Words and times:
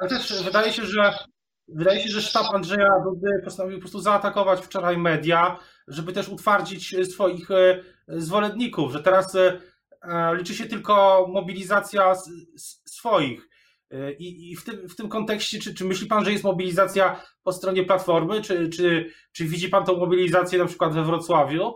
Ale 0.00 0.10
też 0.10 0.42
wydaje 0.42 0.72
się, 0.72 0.84
że 0.84 1.14
wydaje 1.68 2.00
się, 2.00 2.08
że 2.08 2.22
sztab 2.22 2.54
Andrzeja 2.54 2.88
Dudy 3.04 3.42
postanowił 3.44 3.78
po 3.78 3.80
prostu 3.80 4.00
zaatakować 4.00 4.60
wczoraj 4.60 4.98
media, 4.98 5.58
żeby 5.88 6.12
też 6.12 6.28
utwardzić 6.28 6.96
swoich 7.12 7.48
zwolenników, 8.08 8.92
że 8.92 9.02
teraz 9.02 9.36
liczy 10.36 10.54
się 10.54 10.66
tylko 10.66 11.26
mobilizacja 11.32 12.14
swoich. 12.84 13.48
I, 14.18 14.50
i 14.50 14.56
w, 14.56 14.64
tym, 14.64 14.88
w 14.88 14.96
tym 14.96 15.08
kontekście, 15.08 15.58
czy, 15.58 15.74
czy 15.74 15.84
myśli 15.84 16.06
Pan, 16.06 16.24
że 16.24 16.32
jest 16.32 16.44
mobilizacja 16.44 17.22
po 17.42 17.52
stronie 17.52 17.84
Platformy, 17.84 18.42
czy, 18.42 18.68
czy, 18.68 19.10
czy 19.32 19.44
widzi 19.44 19.68
Pan 19.68 19.84
tą 19.84 19.96
mobilizację 19.96 20.58
na 20.58 20.66
przykład 20.66 20.94
we 20.94 21.04
Wrocławiu? 21.04 21.74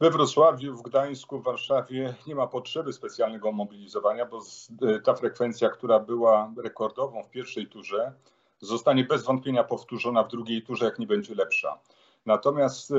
We 0.00 0.10
Wrocławiu, 0.10 0.76
w 0.76 0.82
Gdańsku, 0.82 1.38
w 1.38 1.44
Warszawie 1.44 2.14
nie 2.26 2.34
ma 2.34 2.46
potrzeby 2.46 2.92
specjalnego 2.92 3.52
mobilizowania, 3.52 4.26
bo 4.26 4.40
e, 4.82 5.00
ta 5.00 5.14
frekwencja, 5.14 5.68
która 5.68 6.00
była 6.00 6.52
rekordową 6.62 7.22
w 7.22 7.30
pierwszej 7.30 7.66
turze, 7.66 8.12
zostanie 8.60 9.04
bez 9.04 9.24
wątpienia 9.24 9.64
powtórzona 9.64 10.22
w 10.22 10.28
drugiej 10.28 10.62
turze, 10.62 10.84
jak 10.84 10.98
nie 10.98 11.06
będzie 11.06 11.34
lepsza. 11.34 11.78
Natomiast 12.26 12.90
e, 12.90 12.96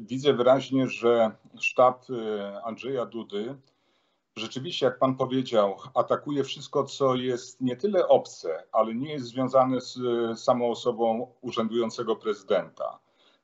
widzę 0.00 0.32
wyraźnie, 0.32 0.88
że 0.88 1.30
sztab 1.60 2.04
e, 2.10 2.62
Andrzeja 2.64 3.06
Dudy 3.06 3.56
rzeczywiście, 4.36 4.86
jak 4.86 4.98
pan 4.98 5.16
powiedział, 5.16 5.76
atakuje 5.94 6.44
wszystko, 6.44 6.84
co 6.84 7.14
jest 7.14 7.60
nie 7.60 7.76
tyle 7.76 8.08
obce, 8.08 8.62
ale 8.72 8.94
nie 8.94 9.12
jest 9.12 9.26
związane 9.26 9.80
z 9.80 9.98
samą 10.40 10.70
osobą 10.70 11.32
urzędującego 11.40 12.16
prezydenta. 12.16 12.98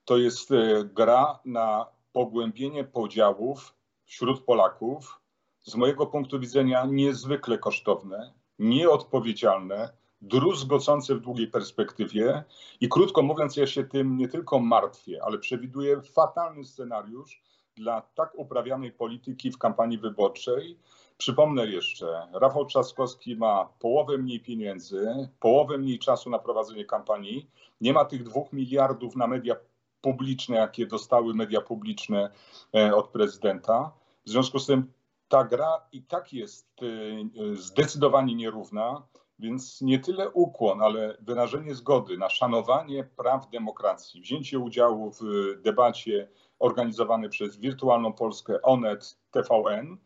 To 0.04 0.18
jest 0.18 0.50
gra 0.84 1.38
na 1.44 1.86
pogłębienie 2.12 2.84
podziałów 2.84 3.74
wśród 4.04 4.44
Polaków, 4.44 5.20
z 5.64 5.74
mojego 5.74 6.06
punktu 6.06 6.40
widzenia 6.40 6.86
niezwykle 6.86 7.58
kosztowne, 7.58 8.32
nieodpowiedzialne, 8.58 9.92
druzgocące 10.22 11.14
w 11.14 11.20
długiej 11.20 11.48
perspektywie 11.48 12.44
i 12.80 12.88
krótko 12.88 13.22
mówiąc, 13.22 13.56
ja 13.56 13.66
się 13.66 13.84
tym 13.84 14.16
nie 14.16 14.28
tylko 14.28 14.60
martwię, 14.60 15.20
ale 15.24 15.38
przewiduję 15.38 16.02
fatalny 16.02 16.64
scenariusz 16.64 17.42
dla 17.76 18.00
tak 18.00 18.32
uprawianej 18.34 18.92
polityki 18.92 19.50
w 19.50 19.58
kampanii 19.58 19.98
wyborczej. 19.98 20.78
Przypomnę 21.18 21.66
jeszcze, 21.66 22.28
Rafał 22.32 22.66
Trzaskowski 22.66 23.36
ma 23.36 23.68
połowę 23.78 24.18
mniej 24.18 24.40
pieniędzy, 24.40 25.28
połowę 25.40 25.78
mniej 25.78 25.98
czasu 25.98 26.30
na 26.30 26.38
prowadzenie 26.38 26.84
kampanii, 26.84 27.50
nie 27.80 27.92
ma 27.92 28.04
tych 28.04 28.22
dwóch 28.22 28.52
miliardów 28.52 29.16
na 29.16 29.26
media 29.26 29.56
publiczne, 30.02 30.56
jakie 30.56 30.86
dostały 30.86 31.34
media 31.34 31.60
publiczne 31.60 32.30
e, 32.74 32.96
od 32.96 33.08
prezydenta. 33.08 33.92
W 34.26 34.30
związku 34.30 34.58
z 34.58 34.66
tym 34.66 34.92
ta 35.28 35.44
gra 35.44 35.80
i 35.92 36.02
tak 36.02 36.32
jest 36.32 36.68
e, 36.82 37.56
zdecydowanie 37.56 38.34
nierówna, 38.34 39.02
więc 39.38 39.80
nie 39.80 39.98
tyle 39.98 40.30
ukłon, 40.30 40.82
ale 40.82 41.16
wyrażenie 41.20 41.74
zgody 41.74 42.18
na 42.18 42.28
szanowanie 42.28 43.04
praw 43.04 43.50
demokracji, 43.50 44.20
wzięcie 44.20 44.58
udziału 44.58 45.10
w 45.10 45.22
debacie 45.62 46.28
organizowanej 46.58 47.30
przez 47.30 47.56
Wirtualną 47.56 48.12
Polskę, 48.12 48.62
ONET, 48.62 49.18
TVN, 49.30 49.96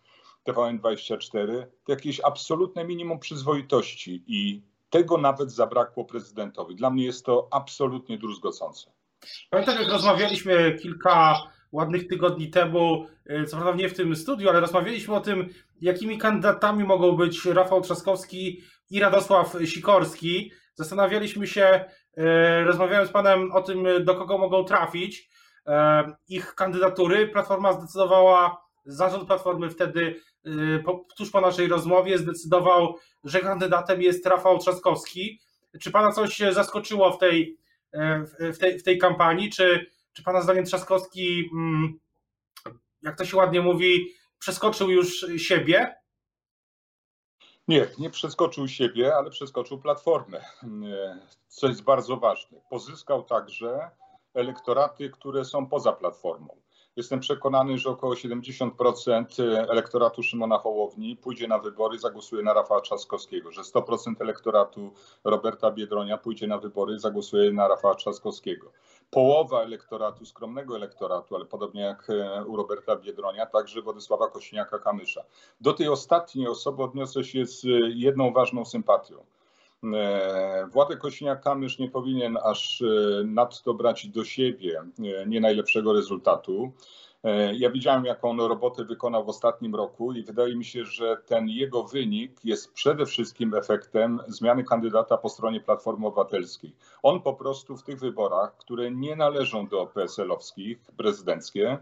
TVN24, 0.47 1.67
to 1.85 1.93
jakieś 1.93 2.21
absolutne 2.21 2.85
minimum 2.85 3.19
przyzwoitości 3.19 4.25
i 4.27 4.63
tego 4.91 5.19
nawet 5.19 5.53
zabrakło 5.53 6.05
prezydentowi. 6.05 6.77
Dla 6.77 6.91
mnie 6.91 7.05
jest 7.05 7.25
to 7.25 7.49
absolutnie 7.51 8.19
druzgocące. 8.19 8.96
Pamiętam, 9.51 9.79
jak 9.81 9.89
rozmawialiśmy 9.89 10.77
kilka 10.83 11.43
ładnych 11.73 12.09
tygodni 12.09 12.51
temu, 12.51 13.07
e, 13.27 13.45
co 13.45 13.57
prawda 13.57 13.83
nie 13.83 13.89
w 13.89 13.97
tym 13.97 14.17
studiu, 14.17 14.49
ale 14.49 14.61
rozmawialiśmy 14.61 15.15
o 15.15 15.21
tym, 15.21 15.49
jakimi 15.81 16.19
kandydatami 16.19 16.85
mogą 16.85 17.13
być 17.13 17.45
Rafał 17.45 17.81
Trzaskowski 17.81 18.63
i 18.91 19.01
Radosław 19.01 19.57
Sikorski. 19.65 20.53
Zastanawialiśmy 20.75 21.47
się, 21.47 21.85
e, 22.17 22.65
rozmawiając 22.65 23.09
z 23.09 23.13
Panem 23.13 23.53
o 23.53 23.63
tym, 23.63 23.87
do 24.05 24.15
kogo 24.15 24.39
mogą 24.39 24.65
trafić 24.65 25.29
e, 25.67 26.05
ich 26.29 26.55
kandydatury. 26.55 27.29
Platforma 27.29 27.73
zdecydowała, 27.73 28.63
zarząd 28.85 29.27
Platformy 29.27 29.71
wtedy, 29.71 30.21
tuż 31.17 31.31
po 31.31 31.41
naszej 31.41 31.69
rozmowie, 31.69 32.19
zdecydował, 32.19 32.97
że 33.25 33.41
kandydatem 33.41 34.03
jest 34.03 34.27
Rafał 34.27 34.59
Trzaskowski. 34.59 35.41
Czy 35.81 35.91
Pana 35.91 36.13
coś 36.13 36.43
zaskoczyło 36.51 37.13
w 37.13 37.19
tej 37.19 37.59
w 38.39 38.59
tej, 38.59 38.79
w 38.79 38.83
tej 38.83 38.99
kampanii? 38.99 39.51
Czy, 39.51 39.91
czy 40.13 40.23
Pana 40.23 40.43
zdaniem 40.43 40.65
Trzaskowski, 40.65 41.51
mm, 41.53 41.99
jak 43.03 43.19
to 43.19 43.25
się 43.25 43.37
ładnie 43.37 43.61
mówi, 43.61 44.15
przeskoczył 44.39 44.91
już 44.91 45.27
siebie? 45.37 45.97
Nie, 47.69 47.87
nie 47.99 48.11
przeskoczył 48.11 48.69
siebie, 48.69 49.17
ale 49.17 49.31
przeskoczył 49.31 49.79
platformę, 49.79 50.45
co 51.49 51.69
jest 51.69 51.83
bardzo 51.83 52.17
ważne. 52.17 52.61
Pozyskał 52.71 53.23
także 53.23 53.91
elektoraty, 54.35 55.11
które 55.11 55.45
są 55.45 55.67
poza 55.67 55.93
platformą. 55.93 56.66
Jestem 56.97 57.21
przekonany, 57.21 57.79
że 57.79 57.91
około 57.91 58.15
70% 58.15 59.43
elektoratu 59.71 60.23
Szymona 60.23 60.59
Hołowni 60.59 61.17
pójdzie 61.17 61.49
na 61.49 61.59
wybory, 61.59 61.99
zagłosuje 61.99 62.43
na 62.43 62.55
Rafała 62.55 62.81
Trzaskowskiego, 62.81 63.53
że 63.53 63.63
100% 63.63 64.15
elektoratu 64.21 64.93
Roberta 65.25 65.71
Biedronia 65.71 66.19
pójdzie 66.19 66.47
na 66.47 66.59
wybory, 66.59 66.99
zagłosuje 66.99 67.53
na 67.53 67.69
Rafała 67.69 67.95
Trzaskowskiego. 67.95 68.73
Połowa 69.11 69.63
elektoratu, 69.63 70.27
skromnego 70.27 70.77
elektoratu, 70.77 71.37
ale 71.37 71.45
podobnie 71.45 71.81
jak 71.81 72.11
e, 72.11 72.45
u 72.45 72.57
Roberta 72.57 72.97
Biedronia, 72.97 73.47
także 73.47 73.83
Władysława 73.83 74.27
Kośniaka-Kamysza. 74.27 75.21
Do 75.61 75.73
tej 75.73 75.89
ostatniej 75.89 76.49
osoby 76.49 76.83
odniosę 76.83 77.25
się 77.25 77.47
z 77.47 77.67
jedną 77.95 78.33
ważną 78.33 78.65
sympatią. 78.65 79.25
E, 79.85 80.67
Władek 80.73 80.99
Kośniak-Kamysz 80.99 81.81
nie 81.81 81.91
powinien 81.91 82.39
aż 82.45 82.83
e, 82.83 83.25
nadto 83.25 83.75
brać 83.75 84.09
do 84.09 84.25
siebie 84.25 84.81
e, 84.81 85.27
nie 85.27 85.41
najlepszego 85.41 85.93
rezultatu. 85.93 86.73
Ja 87.53 87.71
widziałem, 87.71 88.05
jaką 88.05 88.49
robotę 88.49 88.85
wykonał 88.85 89.25
w 89.25 89.29
ostatnim 89.29 89.75
roku 89.75 90.13
i 90.13 90.23
wydaje 90.23 90.57
mi 90.57 90.65
się, 90.65 90.85
że 90.85 91.17
ten 91.27 91.49
jego 91.49 91.85
wynik 91.85 92.45
jest 92.45 92.73
przede 92.73 93.07
wszystkim 93.07 93.55
efektem 93.55 94.21
zmiany 94.29 94.65
kandydata 94.65 95.17
po 95.17 95.29
stronie 95.29 95.61
Platformy 95.61 96.07
Obywatelskiej. 96.07 96.73
On 97.03 97.23
po 97.23 97.35
prostu 97.35 97.77
w 97.77 97.83
tych 97.83 97.99
wyborach, 98.01 98.57
które 98.57 98.91
nie 98.91 99.17
należą 99.17 99.69
do 99.69 99.87
PSL-owskich, 99.87 100.79
prezydenckie, 100.97 101.79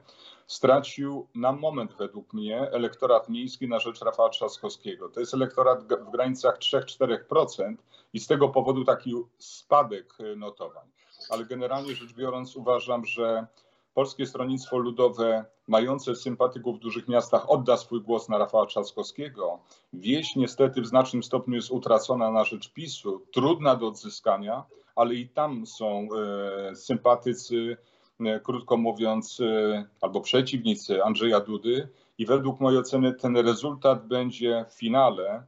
stracił 0.47 1.28
na 1.34 1.53
moment 1.53 1.94
według 1.99 2.32
mnie 2.32 2.71
elektorat 2.71 3.28
miejski 3.28 3.69
na 3.69 3.78
rzecz 3.78 4.00
Rafała 4.03 4.28
Trzaskowskiego. 4.28 5.09
To 5.09 5.21
jest 5.21 5.34
elektorat 5.34 5.84
w 5.84 6.10
granicach 6.10 6.59
3-4% 6.59 7.75
i 8.12 8.21
z 8.21 8.27
tego 8.27 8.49
powodu 8.49 8.84
taki 8.84 9.15
spadek 9.38 10.15
notowań. 10.37 10.88
Ale 11.31 11.44
generalnie 11.44 11.94
rzecz 11.94 12.12
biorąc 12.12 12.56
uważam, 12.56 13.04
że 13.04 13.47
Polskie 13.94 14.27
Stronnictwo 14.27 14.78
Ludowe, 14.78 15.44
mające 15.69 16.16
sympatyków 16.16 16.77
w 16.77 16.81
dużych 16.81 17.09
miastach, 17.09 17.50
odda 17.50 17.77
swój 17.77 18.00
głos 18.00 18.28
na 18.28 18.38
Rafała 18.38 18.66
Trzaskowskiego. 18.66 19.59
Wieś 19.93 20.37
niestety 20.37 20.81
w 20.81 20.87
znacznym 20.87 21.22
stopniu 21.22 21.54
jest 21.54 21.71
utracona 21.71 22.31
na 22.31 22.44
rzecz 22.44 22.72
PiSu, 22.72 23.22
trudna 23.33 23.77
do 23.77 23.88
odzyskania, 23.88 24.65
ale 24.97 25.15
i 25.15 25.28
tam 25.28 25.66
są 25.66 26.09
e, 26.71 26.77
sympatycy 26.77 27.77
E, 27.94 27.94
krótko 28.42 28.76
mówiąc, 28.76 29.41
e, 29.41 29.84
albo 30.00 30.20
przeciwnicy 30.20 31.04
Andrzeja 31.04 31.41
Dudy 31.41 31.88
i 32.19 32.26
według 32.26 32.60
mojej 32.60 32.78
oceny 32.78 33.14
ten 33.14 33.36
rezultat 33.36 34.08
będzie 34.08 34.64
w 34.69 34.75
finale 34.75 35.47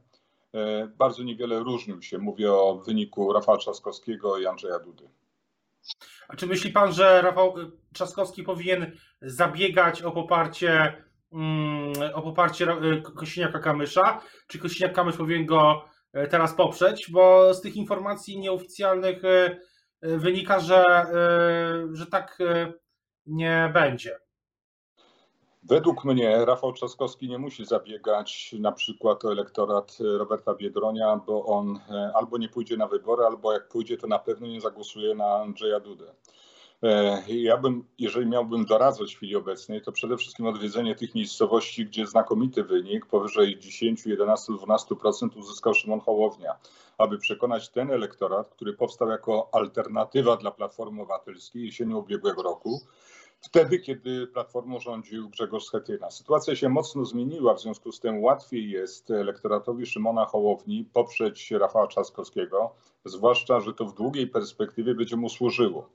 e, 0.53 0.87
bardzo 0.87 1.23
niewiele 1.23 1.59
różnił 1.59 2.01
się. 2.01 2.17
Mówię 2.17 2.53
o 2.53 2.75
wyniku 2.85 3.33
Rafała 3.33 3.57
Trzaskowskiego 3.57 4.37
i 4.37 4.45
Andrzeja 4.45 4.79
Dudy. 4.79 5.09
A 6.27 6.35
czy 6.35 6.47
myśli 6.47 6.71
pan, 6.71 6.93
że 6.93 7.21
Rafał 7.21 7.55
Trzaskowski 7.93 8.43
powinien 8.43 8.91
zabiegać 9.21 10.01
o 10.01 10.11
poparcie 10.11 11.03
mm, 11.33 11.93
o 12.13 12.21
poparcie 12.21 12.65
Kosiniaka-Kamysza? 13.15 14.17
Czy 14.47 14.59
Kosiniak-Kamysz 14.59 15.17
powinien 15.17 15.45
go 15.45 15.85
teraz 16.29 16.53
poprzeć? 16.53 17.11
Bo 17.11 17.53
z 17.53 17.61
tych 17.61 17.75
informacji 17.75 18.39
nieoficjalnych 18.39 19.23
E, 19.25 19.59
wynika, 20.01 20.59
że, 20.59 20.83
e, 20.85 21.95
że 21.95 22.05
tak 22.05 22.37
e, 22.41 22.73
nie 23.25 23.71
będzie. 23.73 24.19
Według 25.63 26.05
mnie 26.05 26.45
Rafał 26.45 26.73
Trzaskowski 26.73 27.29
nie 27.29 27.37
musi 27.37 27.65
zabiegać 27.65 28.55
na 28.59 28.71
przykład 28.71 29.25
o 29.25 29.31
elektorat 29.31 29.97
Roberta 29.99 30.55
Biedronia, 30.55 31.15
bo 31.27 31.45
on 31.45 31.79
albo 32.13 32.37
nie 32.37 32.49
pójdzie 32.49 32.77
na 32.77 32.87
wybory, 32.87 33.25
albo 33.25 33.53
jak 33.53 33.67
pójdzie, 33.67 33.97
to 33.97 34.07
na 34.07 34.19
pewno 34.19 34.47
nie 34.47 34.61
zagłosuje 34.61 35.15
na 35.15 35.35
Andrzeja 35.35 35.79
Dudę. 35.79 36.13
E, 36.83 37.23
ja 37.27 37.57
bym, 37.57 37.83
jeżeli 37.97 38.25
miałbym 38.25 38.65
doradzać 38.65 39.13
w 39.13 39.17
chwili 39.17 39.35
obecnej, 39.35 39.81
to 39.81 39.91
przede 39.91 40.17
wszystkim 40.17 40.45
odwiedzenie 40.45 40.95
tych 40.95 41.15
miejscowości, 41.15 41.85
gdzie 41.85 42.07
znakomity 42.07 42.63
wynik, 42.63 43.05
powyżej 43.05 43.59
10, 43.59 44.05
11, 44.05 44.53
12% 44.53 45.37
uzyskał 45.37 45.73
Szymon 45.73 45.99
Hołownia, 45.99 46.55
aby 46.97 47.17
przekonać 47.17 47.69
ten 47.69 47.91
elektorat, 47.91 48.49
który 48.49 48.73
powstał 48.73 49.09
jako 49.09 49.49
alternatywa 49.51 50.37
dla 50.37 50.51
Platformy 50.51 51.01
Obywatelskiej 51.01 51.65
jesienią 51.65 51.97
ubiegłego 51.97 52.43
roku, 52.43 52.81
wtedy, 53.41 53.79
kiedy 53.79 54.27
Platformą 54.27 54.79
rządził 54.79 55.29
Grzegorz 55.29 55.65
Schetyna. 55.65 56.11
Sytuacja 56.11 56.55
się 56.55 56.69
mocno 56.69 57.05
zmieniła, 57.05 57.53
w 57.53 57.61
związku 57.61 57.91
z 57.91 57.99
tym 57.99 58.23
łatwiej 58.23 58.69
jest 58.69 59.11
elektoratowi 59.11 59.85
Szymona 59.85 60.25
Hołowni 60.25 60.89
poprzeć 60.93 61.51
Rafała 61.51 61.87
Trzaskowskiego, 61.87 62.75
zwłaszcza, 63.05 63.59
że 63.59 63.73
to 63.73 63.85
w 63.85 63.93
długiej 63.93 64.27
perspektywie 64.27 64.95
będzie 64.95 65.15
mu 65.15 65.29
służyło. 65.29 65.89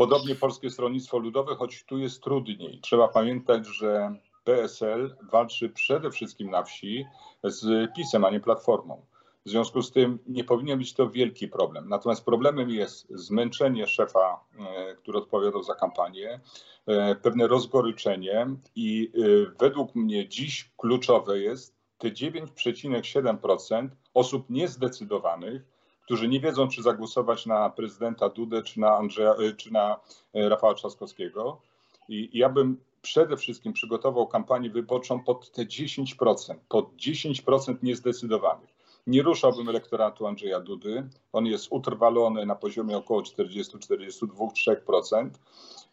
Podobnie 0.00 0.34
Polskie 0.34 0.70
Stronnictwo 0.70 1.18
Ludowe, 1.18 1.54
choć 1.54 1.84
tu 1.84 1.98
jest 1.98 2.22
trudniej. 2.22 2.80
Trzeba 2.80 3.08
pamiętać, 3.08 3.66
że 3.66 4.14
PSL 4.44 5.16
walczy 5.32 5.68
przede 5.68 6.10
wszystkim 6.10 6.50
na 6.50 6.62
wsi 6.62 7.04
z 7.44 7.94
PiSem, 7.96 8.24
a 8.24 8.30
nie 8.30 8.40
Platformą. 8.40 9.06
W 9.46 9.50
związku 9.50 9.82
z 9.82 9.92
tym 9.92 10.18
nie 10.26 10.44
powinien 10.44 10.78
być 10.78 10.94
to 10.94 11.10
wielki 11.10 11.48
problem. 11.48 11.88
Natomiast 11.88 12.24
problemem 12.24 12.70
jest 12.70 13.06
zmęczenie 13.10 13.86
szefa, 13.86 14.44
e, 14.58 14.94
który 14.94 15.18
odpowiadał 15.18 15.62
za 15.62 15.74
kampanię, 15.74 16.40
e, 16.86 17.14
pewne 17.14 17.46
rozgoryczenie 17.46 18.46
i 18.76 19.12
e, 19.14 19.20
według 19.58 19.94
mnie 19.94 20.28
dziś 20.28 20.70
kluczowe 20.76 21.38
jest 21.38 21.76
te 21.98 22.08
9,7% 22.10 23.88
osób 24.14 24.50
niezdecydowanych, 24.50 25.62
którzy 26.10 26.28
nie 26.28 26.40
wiedzą, 26.40 26.68
czy 26.68 26.82
zagłosować 26.82 27.46
na 27.46 27.70
prezydenta 27.70 28.28
Dudę, 28.28 28.62
czy 28.62 28.80
na, 28.80 28.96
Andrzeja, 28.96 29.34
czy 29.56 29.72
na 29.72 30.00
Rafała 30.34 30.74
Trzaskowskiego. 30.74 31.60
I 32.08 32.30
ja 32.32 32.48
bym 32.48 32.76
przede 33.02 33.36
wszystkim 33.36 33.72
przygotował 33.72 34.26
kampanię 34.26 34.70
wyborczą 34.70 35.24
pod 35.24 35.52
te 35.52 35.62
10%, 35.62 36.54
pod 36.68 36.96
10% 36.96 37.76
niezdecydowanych. 37.82 38.70
Nie 39.06 39.22
ruszałbym 39.22 39.68
elektoratu 39.68 40.26
Andrzeja 40.26 40.60
Dudy. 40.60 41.08
On 41.32 41.46
jest 41.46 41.66
utrwalony 41.70 42.46
na 42.46 42.54
poziomie 42.54 42.96
około 42.96 43.22
40-42-3%. 43.22 45.30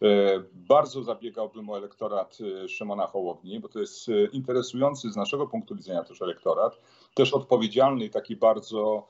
E, 0.02 0.42
bardzo 0.52 1.02
zabiegałbym 1.02 1.70
o 1.70 1.78
elektorat 1.78 2.38
e, 2.64 2.68
Szymona 2.68 3.06
Hołowni, 3.06 3.60
bo 3.60 3.68
to 3.68 3.80
jest 3.80 4.08
e, 4.08 4.12
interesujący 4.32 5.10
z 5.10 5.16
naszego 5.16 5.46
punktu 5.46 5.76
widzenia 5.76 6.04
też 6.04 6.22
elektorat, 6.22 6.80
też 7.14 7.34
odpowiedzialny 7.34 8.04
i 8.04 8.10
taki 8.10 8.36
bardzo, 8.36 9.06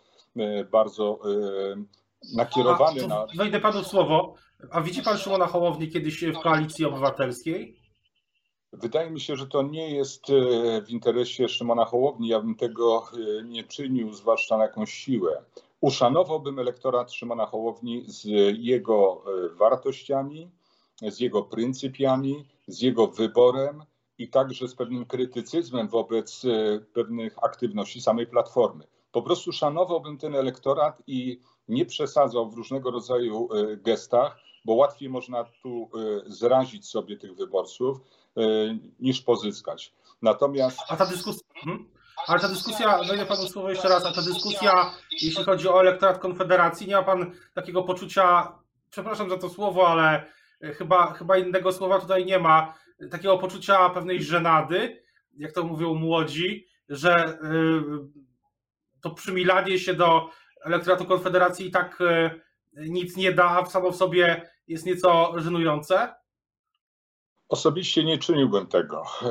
bardzo 0.72 1.18
nakierowany 2.34 3.04
A, 3.04 3.06
na. 3.06 3.26
Wejdę 3.36 3.60
panu 3.60 3.82
w 3.82 3.86
słowo. 3.86 4.34
A 4.70 4.80
widzi 4.80 5.02
pan 5.02 5.18
Szymona 5.18 5.46
Hołowni 5.46 5.88
kiedyś 5.88 6.24
w 6.24 6.40
koalicji 6.40 6.84
obywatelskiej? 6.84 7.78
Wydaje 8.72 9.10
mi 9.10 9.20
się, 9.20 9.36
że 9.36 9.46
to 9.46 9.62
nie 9.62 9.94
jest 9.94 10.30
e, 10.30 10.82
w 10.82 10.90
interesie 10.90 11.48
Szymona 11.48 11.84
Hołowni. 11.84 12.28
Ja 12.28 12.40
bym 12.40 12.54
tego 12.54 13.04
e, 13.12 13.44
nie 13.44 13.64
czynił, 13.64 14.12
zwłaszcza 14.12 14.56
na 14.56 14.64
jakąś 14.64 14.92
siłę. 14.92 15.44
Uszanowałbym 15.80 16.58
elektorat 16.58 17.12
Szymona 17.12 17.46
Hołowni 17.46 18.04
z 18.06 18.24
jego 18.58 19.24
e, 19.26 19.48
wartościami, 19.54 20.50
z 21.02 21.20
jego 21.20 21.42
pryncypiami, 21.42 22.44
z 22.66 22.82
jego 22.82 23.06
wyborem 23.06 23.82
i 24.18 24.28
także 24.28 24.68
z 24.68 24.74
pewnym 24.74 25.06
krytycyzmem 25.06 25.88
wobec 25.88 26.42
pewnych 26.92 27.44
aktywności 27.44 28.00
samej 28.00 28.26
Platformy. 28.26 28.84
Po 29.12 29.22
prostu 29.22 29.52
szanowałbym 29.52 30.18
ten 30.18 30.34
elektorat 30.34 31.02
i 31.06 31.40
nie 31.68 31.86
przesadzał 31.86 32.50
w 32.50 32.54
różnego 32.54 32.90
rodzaju 32.90 33.48
gestach, 33.76 34.38
bo 34.64 34.74
łatwiej 34.74 35.08
można 35.08 35.44
tu 35.44 35.90
zrazić 36.26 36.86
sobie 36.86 37.16
tych 37.16 37.34
wyborców 37.34 38.00
E, 38.38 38.42
niż 39.00 39.22
pozyskać. 39.22 39.94
Natomiast. 40.22 40.78
A 40.88 40.96
ta 40.96 41.06
dyskusja. 41.06 41.42
Hmm? 41.64 41.88
Ale 42.26 42.40
ta 42.40 42.48
dyskusja, 42.48 42.98
wejdę 43.08 43.26
panu 43.26 43.46
słowo 43.46 43.70
jeszcze 43.70 43.88
raz, 43.88 44.04
a 44.04 44.12
ta 44.12 44.22
dyskusja, 44.22 44.90
jeśli 45.12 45.44
chodzi 45.44 45.68
o 45.68 45.80
elektorat 45.80 46.18
Konfederacji, 46.18 46.86
nie 46.86 46.96
ma 46.96 47.02
pan 47.02 47.32
takiego 47.54 47.82
poczucia, 47.82 48.52
przepraszam 48.90 49.30
za 49.30 49.38
to 49.38 49.48
słowo, 49.48 49.88
ale 49.88 50.32
chyba, 50.60 51.12
chyba 51.12 51.38
innego 51.38 51.72
słowa 51.72 52.00
tutaj 52.00 52.26
nie 52.26 52.38
ma, 52.38 52.74
takiego 53.10 53.38
poczucia 53.38 53.90
pewnej 53.90 54.22
żenady, 54.22 55.02
jak 55.36 55.52
to 55.52 55.64
mówią 55.64 55.94
młodzi, 55.94 56.66
że 56.88 57.28
y, 57.28 57.38
to 59.08 59.14
przymilanie 59.14 59.78
się 59.78 59.94
do 59.94 60.30
elektoratu 60.64 61.04
Konfederacji 61.04 61.66
i 61.66 61.70
tak 61.70 62.00
y, 62.00 62.30
nic 62.76 63.16
nie 63.16 63.32
da, 63.32 63.44
a 63.44 63.66
samo 63.66 63.92
w 63.92 63.96
sobie 63.96 64.50
jest 64.68 64.86
nieco 64.86 65.32
żenujące? 65.36 66.14
Osobiście 67.48 68.04
nie 68.04 68.18
czyniłbym 68.18 68.66
tego. 68.66 69.02
E, 69.22 69.30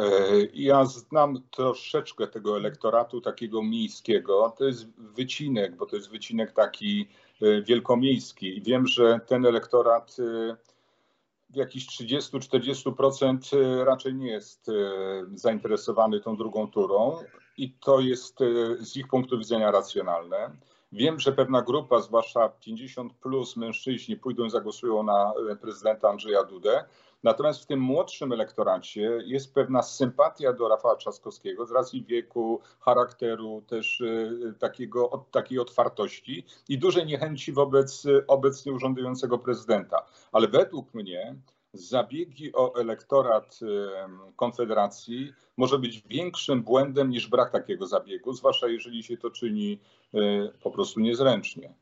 ja 0.53 0.85
znam 0.85 1.43
troszeczkę 1.51 2.27
tego 2.27 2.57
elektoratu 2.57 3.21
takiego 3.21 3.63
miejskiego. 3.63 4.53
To 4.57 4.65
jest 4.65 4.87
wycinek, 4.97 5.75
bo 5.75 5.85
to 5.85 5.95
jest 5.95 6.09
wycinek 6.09 6.51
taki 6.51 7.07
e, 7.41 7.61
wielkomiejski. 7.61 8.61
Wiem, 8.61 8.87
że 8.87 9.19
ten 9.27 9.45
elektorat 9.45 10.15
e, 10.19 10.55
w 11.49 11.55
jakichś 11.55 12.01
30-40% 12.01 13.83
raczej 13.83 14.15
nie 14.15 14.31
jest 14.31 14.71
zainteresowany 15.33 16.19
tą 16.19 16.37
drugą 16.37 16.71
turą 16.71 17.19
i 17.57 17.71
to 17.71 17.99
jest 17.99 18.39
z 18.79 18.97
ich 18.97 19.07
punktu 19.07 19.37
widzenia 19.37 19.71
racjonalne. 19.71 20.51
Wiem, 20.91 21.19
że 21.19 21.31
pewna 21.31 21.61
grupa, 21.61 22.01
zwłaszcza 22.01 22.49
50 22.49 23.13
plus 23.13 23.55
mężczyźni, 23.55 24.17
pójdą 24.17 24.45
i 24.45 24.49
zagłosują 24.49 25.03
na 25.03 25.33
prezydenta 25.61 26.09
Andrzeja 26.09 26.43
Dudę, 26.43 26.85
Natomiast 27.23 27.63
w 27.63 27.65
tym 27.65 27.79
młodszym 27.79 28.31
elektoracie 28.31 29.19
jest 29.25 29.53
pewna 29.53 29.81
sympatia 29.81 30.53
do 30.53 30.67
Rafała 30.67 30.95
Trzaskowskiego 30.95 31.65
z 31.65 31.71
racji 31.71 32.03
wieku, 32.03 32.61
charakteru, 32.79 33.63
też 33.67 34.01
y, 34.01 34.53
takiego, 34.59 35.25
takiej 35.31 35.59
otwartości 35.59 36.45
i 36.69 36.77
dużej 36.77 37.05
niechęci 37.05 37.53
wobec 37.53 38.03
obecnie 38.27 38.73
urzędującego 38.73 39.39
prezydenta. 39.39 40.05
Ale 40.31 40.47
według 40.47 40.93
mnie 40.93 41.35
zabiegi 41.77 42.53
o 42.53 42.75
elektorat 42.75 43.59
Konfederacji 44.35 45.33
może 45.57 45.79
być 45.79 46.01
większym 46.01 46.63
błędem 46.63 47.09
niż 47.09 47.27
brak 47.27 47.51
takiego 47.51 47.87
zabiegu, 47.87 48.33
zwłaszcza 48.33 48.67
jeżeli 48.67 49.03
się 49.03 49.17
to 49.17 49.31
czyni 49.31 49.79
y, 50.15 50.51
po 50.63 50.71
prostu 50.71 50.99
niezręcznie. 50.99 51.73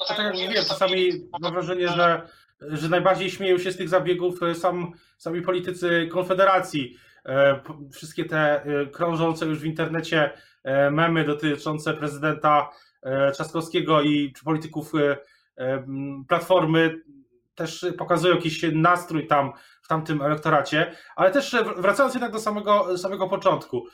No 0.00 0.06
tak 0.06 0.18
jak 0.18 0.34
mówiłem, 0.34 0.64
czasami 0.64 1.10
mam 1.40 1.52
wrażenie, 1.52 1.88
że 1.88 2.28
że 2.68 2.88
najbardziej 2.88 3.30
śmieją 3.30 3.58
się 3.58 3.72
z 3.72 3.76
tych 3.76 3.88
zabiegów 3.88 4.42
e, 4.42 4.54
sam, 4.54 4.92
sami 5.18 5.42
politycy 5.42 6.08
Konfederacji. 6.12 6.96
E, 7.26 7.60
wszystkie 7.92 8.24
te 8.24 8.64
e, 8.64 8.86
krążące 8.86 9.46
już 9.46 9.58
w 9.58 9.64
internecie 9.64 10.30
memy 10.90 11.24
dotyczące 11.24 11.94
prezydenta 11.94 12.70
Trzaskowskiego 13.32 14.02
i 14.02 14.32
czy 14.36 14.44
polityków 14.44 14.92
Platformy 16.28 17.00
też 17.54 17.86
pokazują 17.98 18.34
jakiś 18.34 18.64
nastrój 18.72 19.26
tam 19.26 19.52
w 19.82 19.88
tamtym 19.88 20.22
elektoracie, 20.22 20.96
ale 21.16 21.30
też 21.30 21.56
wracając 21.76 22.14
jednak 22.14 22.32
do 22.32 22.40
samego, 22.40 22.98
samego 22.98 23.28
początku 23.28 23.86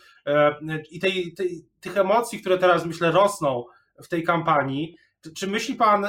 i 0.90 1.00
tej, 1.00 1.34
tej, 1.34 1.64
tych 1.80 1.96
emocji, 1.96 2.40
które 2.40 2.58
teraz 2.58 2.86
myślę 2.86 3.10
rosną 3.10 3.64
w 4.02 4.08
tej 4.08 4.22
kampanii, 4.22 4.96
czy, 5.36 5.46
myśli 5.46 5.74
pan, 5.74 6.06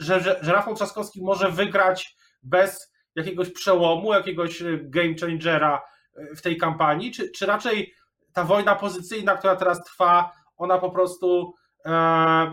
że, 0.00 0.20
że, 0.20 0.38
że 0.42 0.52
Rafał 0.52 0.74
Trzaskowski 0.74 1.22
może 1.22 1.50
wygrać 1.50 2.16
bez 2.42 2.92
jakiegoś 3.14 3.50
przełomu, 3.50 4.12
jakiegoś 4.12 4.62
e, 4.62 4.78
game 4.82 5.14
changera 5.20 5.82
e, 6.16 6.36
w 6.36 6.42
tej 6.42 6.56
kampanii, 6.56 7.12
czy, 7.12 7.30
czy 7.30 7.46
raczej 7.46 7.94
ta 8.32 8.44
wojna 8.44 8.74
pozycyjna, 8.74 9.36
która 9.36 9.56
teraz 9.56 9.84
trwa, 9.84 10.32
ona 10.56 10.78
po 10.78 10.90
prostu 10.90 11.54
e, 11.84 11.90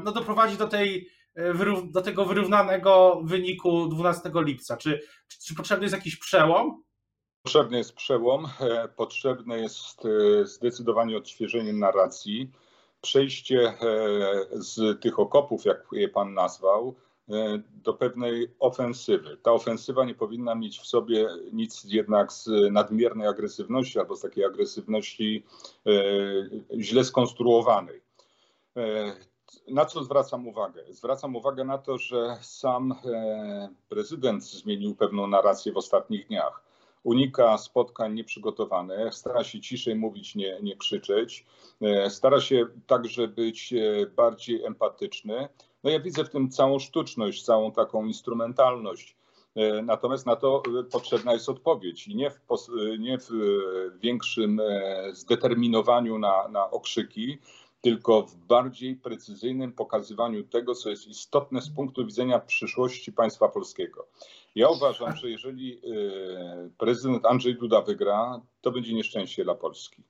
no, 0.03 0.11
doprowadzi 0.11 0.57
do, 0.57 0.67
tej, 0.67 1.09
do 1.91 2.01
tego 2.01 2.25
wyrównanego 2.25 3.21
wyniku 3.23 3.87
12 3.87 4.31
lipca? 4.35 4.77
Czy, 4.77 5.01
czy, 5.27 5.39
czy 5.39 5.55
potrzebny 5.55 5.85
jest 5.85 5.95
jakiś 5.95 6.15
przełom? 6.15 6.83
Potrzebny 7.43 7.77
jest 7.77 7.93
przełom, 7.93 8.47
potrzebne 8.95 9.59
jest 9.59 10.07
zdecydowanie 10.43 11.17
odświeżenie 11.17 11.73
narracji, 11.73 12.51
przejście 13.01 13.73
z 14.51 15.01
tych 15.01 15.19
okopów, 15.19 15.65
jak 15.65 15.87
je 15.91 16.09
pan 16.09 16.33
nazwał, 16.33 16.95
E, 17.29 17.61
do 17.83 17.93
pewnej 17.93 18.47
ofensywy. 18.59 19.37
Ta 19.37 19.51
ofensywa 19.51 20.05
nie 20.05 20.15
powinna 20.15 20.55
mieć 20.55 20.79
w 20.79 20.85
sobie 20.85 21.27
nic 21.53 21.83
jednak 21.83 22.33
z 22.33 22.49
nadmiernej 22.71 23.27
agresywności 23.27 23.99
albo 23.99 24.15
z 24.15 24.21
takiej 24.21 24.45
agresywności 24.45 25.43
e, 25.85 25.91
źle 26.79 27.03
skonstruowanej. 27.03 28.01
E, 29.67 29.73
na 29.73 29.85
co 29.85 30.03
zwracam 30.03 30.47
uwagę? 30.47 30.83
Zwracam 30.89 31.35
uwagę 31.35 31.63
na 31.63 31.77
to, 31.77 31.97
że 31.97 32.37
sam 32.41 32.95
prezydent 33.89 34.43
zmienił 34.43 34.95
pewną 34.95 35.27
narrację 35.27 35.73
w 35.73 35.77
ostatnich 35.77 36.27
dniach. 36.27 36.63
Unika 37.03 37.57
spotkań 37.57 38.13
nieprzygotowanych, 38.13 39.15
stara 39.15 39.43
się 39.43 39.59
ciszej 39.59 39.95
mówić, 39.95 40.35
nie, 40.35 40.59
nie 40.61 40.77
krzyczeć, 40.77 41.45
stara 42.09 42.41
się 42.41 42.67
także 42.87 43.27
być 43.27 43.73
bardziej 44.15 44.65
empatyczny, 44.65 45.49
no 45.83 45.89
ja 45.89 45.99
widzę 45.99 46.23
w 46.23 46.29
tym 46.29 46.49
całą 46.49 46.79
sztuczność, 46.79 47.43
całą 47.43 47.71
taką 47.71 48.05
instrumentalność. 48.05 49.15
E, 49.55 49.81
natomiast 49.81 50.25
na 50.25 50.35
to 50.35 50.63
e, 50.79 50.83
potrzebna 50.83 51.33
jest 51.33 51.49
odpowiedź 51.49 52.07
i 52.07 52.15
nie 52.15 52.31
w, 52.31 52.35
e, 52.35 52.97
nie 52.97 53.17
w 53.17 53.29
większym 54.01 54.61
zdeterminowaniu 55.11 56.19
na, 56.19 56.47
na 56.47 56.71
okrzyki, 56.71 57.39
tylko 57.81 58.21
w 58.21 58.35
bardziej 58.35 58.95
precyzyjnym 58.95 59.73
pokazywaniu 59.73 60.43
tego, 60.43 60.75
co 60.75 60.89
jest 60.89 61.07
istotne 61.07 61.61
z 61.61 61.69
punktu 61.69 62.05
widzenia 62.05 62.39
przyszłości 62.39 63.11
państwa 63.11 63.49
polskiego. 63.49 64.07
Ja 64.55 64.69
uważam, 64.69 65.15
że 65.15 65.29
jeżeli 65.29 65.73
y, 65.73 66.71
prezydent 66.77 67.25
Andrzej 67.25 67.55
Duda 67.55 67.81
wygra, 67.81 68.41
to 68.61 68.71
będzie 68.71 68.93
nieszczęście 68.93 69.43
dla 69.43 69.55
Polski. 69.55 70.03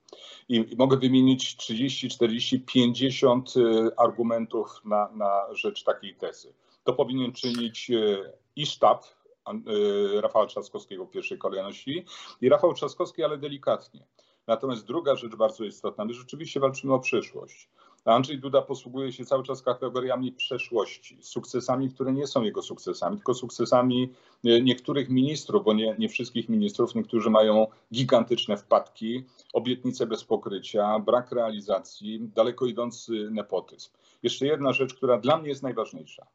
I, 0.49 0.65
mogę 0.77 0.97
wymienić 0.97 1.57
30, 1.57 2.09
40, 2.09 2.59
50 2.59 3.53
argumentów 3.97 4.81
na, 4.85 5.09
na 5.11 5.55
rzecz 5.55 5.83
takiej 5.83 6.15
tezy. 6.15 6.53
To 6.83 6.93
powinien 6.93 7.33
czynić 7.33 7.89
y, 7.89 8.33
i 8.55 8.65
sztab 8.65 9.03
y, 9.03 10.21
Rafała 10.21 10.45
Trzaskowskiego 10.45 11.05
w 11.05 11.11
pierwszej 11.11 11.37
kolejności 11.37 12.05
i 12.41 12.49
Rafał 12.49 12.73
Trzaskowski, 12.73 13.23
ale 13.23 13.37
delikatnie. 13.37 14.05
Natomiast 14.49 14.85
druga 14.85 15.15
rzecz 15.15 15.35
bardzo 15.35 15.63
istotna, 15.63 16.05
my 16.05 16.13
rzeczywiście 16.13 16.59
walczymy 16.59 16.93
o 16.93 16.99
przyszłość. 16.99 17.69
Andrzej 18.05 18.39
Duda 18.39 18.61
posługuje 18.61 19.11
się 19.11 19.25
cały 19.25 19.43
czas 19.43 19.61
kategoriami 19.61 20.31
przeszłości, 20.31 21.17
sukcesami, 21.21 21.89
które 21.89 22.13
nie 22.13 22.27
są 22.27 22.43
jego 22.43 22.61
sukcesami, 22.61 23.17
tylko 23.17 23.33
sukcesami 23.33 24.13
e, 24.45 24.61
niektórych 24.61 25.09
ministrów, 25.09 25.63
bo 25.63 25.73
nie, 25.73 25.95
nie 25.99 26.09
wszystkich 26.09 26.49
ministrów. 26.49 26.95
Niektórzy 26.95 27.29
mają 27.29 27.67
gigantyczne 27.93 28.57
wpadki, 28.57 29.23
obietnice 29.53 30.07
bez 30.07 30.23
pokrycia, 30.23 30.99
brak 30.99 31.31
realizacji, 31.31 32.19
daleko 32.35 32.65
idący 32.65 33.11
nepotyzm. 33.31 33.89
Jeszcze 34.23 34.45
jedna 34.45 34.73
rzecz, 34.73 34.93
która 34.93 35.17
dla 35.17 35.37
mnie 35.37 35.49
jest 35.49 35.63
najważniejsza. 35.63 36.25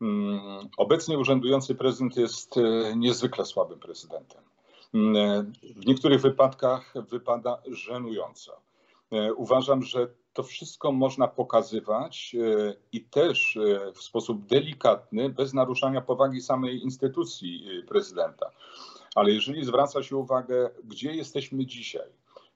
Mm, 0.00 0.68
obecnie 0.76 1.18
urzędujący 1.18 1.74
prezydent 1.74 2.16
jest 2.16 2.56
e, 2.56 2.96
niezwykle 2.96 3.44
słabym 3.44 3.78
prezydentem. 3.78 4.51
Mm, 4.94 5.52
w 5.76 5.86
niektórych 5.86 6.20
wypadkach 6.20 6.94
wypada 7.08 7.62
żenująco. 7.66 8.60
E, 9.12 9.34
uważam, 9.34 9.82
że 9.82 10.08
to 10.32 10.42
wszystko 10.42 10.92
można 10.92 11.28
pokazywać 11.28 12.36
e, 12.40 12.74
i 12.92 13.04
też 13.04 13.56
e, 13.56 13.92
w 13.92 14.02
sposób 14.02 14.46
delikatny, 14.46 15.28
bez 15.28 15.54
naruszania 15.54 16.00
powagi 16.00 16.40
samej 16.40 16.82
instytucji 16.82 17.66
prezydenta. 17.88 18.50
Ale 19.14 19.30
jeżeli 19.30 19.64
zwraca 19.64 20.02
się 20.02 20.16
uwagę, 20.16 20.70
gdzie 20.84 21.14
jesteśmy 21.14 21.66
dzisiaj, 21.66 22.08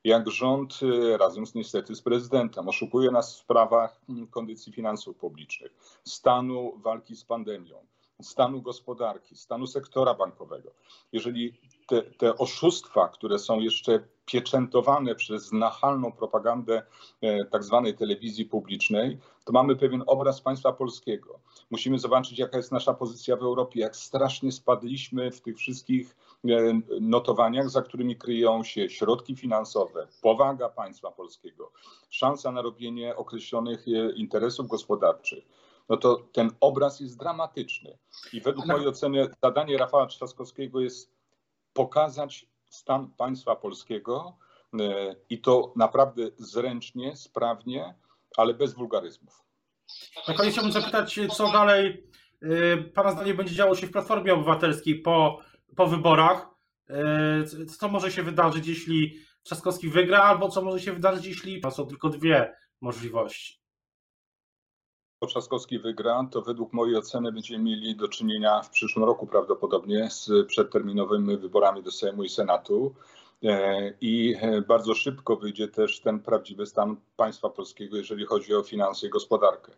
jak 0.05 0.31
rząd 0.31 0.81
razem 1.19 1.47
z 1.47 1.55
niestety 1.55 1.95
z 1.95 2.02
prezydentem 2.02 2.69
oszukuje 2.69 3.11
nas 3.11 3.35
w 3.35 3.38
sprawach 3.38 4.00
mm, 4.09 4.26
kondycji 4.26 4.73
finansów 4.73 5.16
publicznych, 5.16 5.73
stanu 6.05 6.73
walki 6.78 7.16
z 7.16 7.25
pandemią, 7.25 7.87
stanu 8.23 8.62
gospodarki, 8.62 9.37
stanu 9.37 9.66
sektora 9.66 10.14
bankowego. 10.14 10.70
Jeżeli 11.12 11.52
te, 11.87 12.02
te 12.02 12.37
oszustwa, 12.38 13.08
które 13.08 13.38
są 13.38 13.61
jeszcze 13.61 14.08
pieczętowane 14.26 15.14
przez 15.14 15.52
nachalną 15.52 16.12
propagandę 16.12 16.82
e, 17.20 17.44
tak 17.44 17.64
zwanej 17.64 17.96
telewizji 17.96 18.44
publicznej, 18.44 19.18
to 19.44 19.52
mamy 19.52 19.76
pewien 19.76 20.02
obraz 20.06 20.40
państwa 20.40 20.73
polskiego. 20.73 21.40
Musimy 21.70 21.99
zobaczyć, 21.99 22.38
jaka 22.38 22.56
jest 22.56 22.73
nasza 22.73 22.94
pozycja 22.94 23.37
w 23.37 23.42
Europie, 23.42 23.80
jak 23.80 23.96
strasznie 23.96 24.52
spadliśmy 24.52 25.30
w 25.30 25.40
tych 25.40 25.56
wszystkich 25.56 26.16
e, 26.44 26.80
notowaniach, 27.00 27.70
za 27.70 27.82
którymi 27.82 28.16
kryją 28.16 28.64
się 28.64 28.90
środki 28.90 29.37
finansowe, 29.37 30.08
powaga 30.23 30.68
państwa 30.68 31.11
polskiego, 31.11 31.73
szansa 32.11 32.52
na 32.52 32.62
robienie 32.62 33.16
określonych 33.16 33.88
e, 33.88 34.12
interesów 34.12 34.68
gospodarczych 34.68 35.44
no 35.88 35.97
to 35.97 36.16
ten 36.33 36.50
obraz 36.61 37.00
jest 37.00 37.19
dramatyczny. 37.19 37.99
I 38.33 38.40
według 38.40 38.66
mojej 38.66 38.88
oceny 38.88 39.28
zadanie 39.43 39.78
Rafała 39.78 40.07
Trzaskowskiego 40.07 40.81
jest 40.81 41.16
pokazać 41.73 42.47
stan 42.71 43.11
państwa 43.11 43.57
polskiego 43.57 44.38
e, 44.81 45.16
i 45.31 45.40
to 45.40 45.73
naprawdę 45.76 46.23
zręcznie, 46.38 47.16
sprawnie, 47.16 47.95
ale 48.37 48.55
bez 48.55 48.75
wulgaryzmów. 48.75 49.43
Na 50.28 50.35
koniec 50.35 50.52
chciałbym 50.52 50.73
zapytać, 50.73 51.21
co 51.37 51.52
dalej 51.52 52.05
e, 52.43 52.76
Pana 52.76 53.12
zdaniem 53.12 53.37
będzie 53.37 53.55
działo 53.55 53.75
się 53.75 53.87
w 53.87 53.93
Platformie 53.93 54.35
Obywatelskiej 54.35 54.95
po, 55.02 55.40
po 55.76 55.87
wyborach? 55.87 56.49
E, 56.90 57.66
co 57.78 57.88
może 57.88 58.12
się 58.12 58.23
wydarzyć, 58.23 58.66
jeśli 58.66 59.19
Trzaskowski 59.43 59.88
wygra, 59.88 60.23
albo 60.23 60.49
co 60.49 60.62
może 60.62 60.81
się 60.81 60.93
wydarzyć, 60.93 61.26
jeśli 61.26 61.62
są 61.71 61.87
tylko 61.87 62.09
dwie 62.09 62.55
możliwości? 62.81 63.65
Trzaskowski 65.25 65.78
wygra, 65.78 66.28
to 66.30 66.42
według 66.42 66.73
mojej 66.73 66.96
oceny 66.96 67.32
będziemy 67.32 67.64
mieli 67.64 67.96
do 67.96 68.08
czynienia 68.08 68.62
w 68.62 68.70
przyszłym 68.70 69.04
roku 69.04 69.26
prawdopodobnie 69.26 70.11
z 70.11 70.30
przedterminowymi 70.46 71.37
wyborami 71.37 71.82
do 71.82 71.90
Sejmu 71.90 72.25
i 72.25 72.28
Senatu. 72.28 72.94
E, 73.44 73.92
I 74.00 74.35
e, 74.40 74.62
bardzo 74.62 74.94
szybko 74.94 75.37
wyjdzie 75.37 75.68
też 75.68 76.00
ten 76.00 76.20
prawdziwy 76.20 76.66
stan 76.66 76.96
państwa 77.16 77.49
polskiego, 77.49 77.96
jeżeli 77.96 78.26
chodzi 78.26 78.54
o 78.54 78.62
finanse 78.62 79.06
i 79.06 79.11
gospodarkę. 79.11 79.73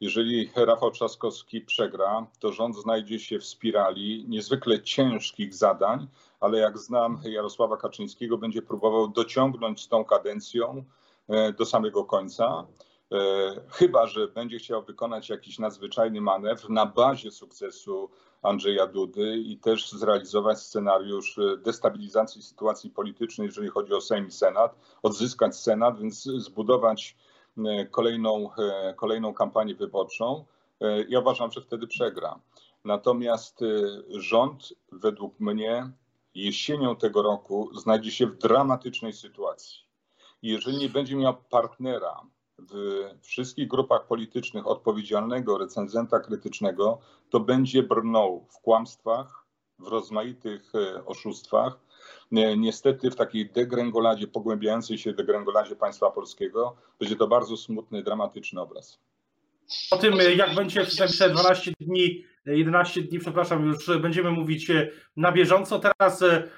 Jeżeli 0.00 0.50
Rafał 0.56 0.90
Trzaskowski 0.90 1.60
przegra, 1.60 2.26
to 2.40 2.52
rząd 2.52 2.76
znajdzie 2.76 3.18
się 3.18 3.38
w 3.38 3.44
spirali 3.44 4.24
niezwykle 4.28 4.82
ciężkich 4.82 5.54
zadań, 5.54 6.06
ale 6.40 6.58
jak 6.58 6.78
znam 6.78 7.20
Jarosława 7.24 7.76
Kaczyńskiego, 7.76 8.38
będzie 8.38 8.62
próbował 8.62 9.08
dociągnąć 9.08 9.82
z 9.82 9.88
tą 9.88 10.04
kadencją 10.04 10.84
e, 11.28 11.52
do 11.52 11.66
samego 11.66 12.04
końca. 12.04 12.66
E, 13.14 13.54
chyba 13.70 14.06
że 14.06 14.28
będzie 14.28 14.58
chciał 14.58 14.82
wykonać 14.82 15.28
jakiś 15.28 15.58
nadzwyczajny 15.58 16.20
manewr 16.20 16.70
na 16.70 16.86
bazie 16.86 17.30
sukcesu 17.30 18.10
Andrzeja 18.42 18.86
Dudy 18.86 19.36
i 19.36 19.58
też 19.58 19.92
zrealizować 19.92 20.58
scenariusz 20.58 21.38
e, 21.38 21.56
destabilizacji 21.56 22.42
sytuacji 22.42 22.90
politycznej, 22.90 23.46
jeżeli 23.46 23.68
chodzi 23.68 23.92
o 23.92 24.00
Sejm 24.00 24.26
i 24.26 24.30
Senat, 24.30 24.78
odzyskać 25.02 25.56
Senat, 25.56 26.00
więc 26.00 26.22
zbudować 26.24 27.16
e, 27.58 27.86
kolejną, 27.86 28.50
kolejną 28.96 29.34
kampanię 29.34 29.74
wyborczą. 29.74 30.44
Ja 31.08 31.20
uważam, 31.20 31.52
że 31.52 31.60
wtedy 31.60 31.86
przegra. 31.86 32.40
Natomiast 32.84 33.60
rząd, 34.10 34.72
według 34.92 35.40
mnie, 35.40 35.90
jesienią 36.34 36.96
tego 36.96 37.22
roku 37.22 37.70
znajdzie 37.74 38.10
się 38.10 38.26
w 38.26 38.38
dramatycznej 38.38 39.12
sytuacji. 39.12 39.78
Jeżeli 40.42 40.76
nie 40.76 40.88
będzie 40.88 41.16
miał 41.16 41.34
partnera, 41.50 42.20
w 42.72 43.26
wszystkich 43.26 43.68
grupach 43.68 44.06
politycznych 44.06 44.66
odpowiedzialnego 44.66 45.58
recenzenta 45.58 46.20
krytycznego, 46.20 46.98
to 47.30 47.40
będzie 47.40 47.82
brnął 47.82 48.46
w 48.50 48.60
kłamstwach, 48.60 49.44
w 49.78 49.88
rozmaitych 49.88 50.72
e, 50.74 51.04
oszustwach. 51.06 51.78
Niestety 52.56 53.10
w 53.10 53.16
takiej 53.16 53.50
degrengoladzie, 53.50 54.26
pogłębiającej 54.26 54.98
się 54.98 55.12
degrengoladzie 55.12 55.76
państwa 55.76 56.10
polskiego, 56.10 56.76
będzie 57.00 57.16
to 57.16 57.28
bardzo 57.28 57.56
smutny, 57.56 58.02
dramatyczny 58.02 58.60
obraz. 58.60 58.98
O 59.90 59.96
tym, 59.96 60.14
jak 60.36 60.54
będzie 60.54 60.86
w 60.86 60.96
te 61.18 61.30
12 61.30 61.72
dni, 61.80 62.24
11 62.46 63.02
dni, 63.02 63.18
przepraszam, 63.18 63.66
już 63.66 63.98
będziemy 63.98 64.30
mówić 64.30 64.70
e, 64.70 64.90
na 65.16 65.32
bieżąco. 65.32 65.78
Teraz 65.78 66.22
e, 66.22 66.42
E, 66.42 66.48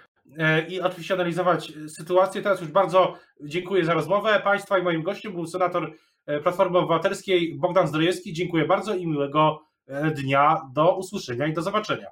i 0.68 0.80
oczywiście 0.80 1.14
analizować 1.14 1.72
sytuację. 1.88 2.42
Teraz 2.42 2.60
już 2.60 2.70
bardzo 2.70 3.14
dziękuję 3.40 3.84
za 3.84 3.94
rozmowę 3.94 4.40
Państwa 4.44 4.78
i 4.78 4.82
moim 4.82 5.02
gościem 5.02 5.32
był 5.32 5.46
senator 5.46 5.92
e, 6.26 6.40
Platformy 6.40 6.78
Obywatelskiej 6.78 7.58
Bogdan 7.58 7.88
Zdrojewski. 7.88 8.32
Dziękuję 8.32 8.64
bardzo 8.64 8.94
i 8.94 9.06
miłego 9.06 9.62
e, 9.86 10.10
dnia. 10.10 10.60
Do 10.72 10.96
usłyszenia 10.96 11.46
i 11.46 11.52
do 11.52 11.62
zobaczenia. 11.62 12.08